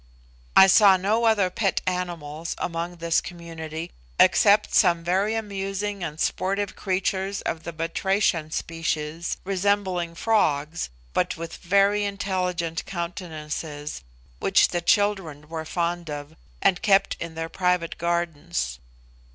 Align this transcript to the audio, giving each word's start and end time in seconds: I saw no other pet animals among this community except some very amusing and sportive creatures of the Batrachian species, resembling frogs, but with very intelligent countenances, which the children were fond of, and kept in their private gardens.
I 0.57 0.65
saw 0.65 0.97
no 0.97 1.25
other 1.25 1.51
pet 1.51 1.79
animals 1.85 2.55
among 2.57 2.95
this 2.95 3.21
community 3.21 3.91
except 4.19 4.73
some 4.73 5.03
very 5.03 5.35
amusing 5.35 6.03
and 6.03 6.19
sportive 6.19 6.75
creatures 6.75 7.41
of 7.41 7.61
the 7.65 7.71
Batrachian 7.71 8.49
species, 8.51 9.37
resembling 9.43 10.15
frogs, 10.15 10.89
but 11.13 11.37
with 11.37 11.57
very 11.57 12.03
intelligent 12.03 12.83
countenances, 12.87 14.01
which 14.39 14.69
the 14.69 14.81
children 14.81 15.47
were 15.49 15.65
fond 15.65 16.09
of, 16.09 16.35
and 16.63 16.81
kept 16.81 17.15
in 17.19 17.35
their 17.35 17.47
private 17.47 17.99
gardens. 17.99 18.79